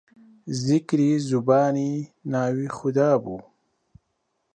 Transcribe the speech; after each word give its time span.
زیکری 0.63 1.09
زوبانی 1.27 1.91
ناوی 2.31 2.67
خودابوو 2.77 3.37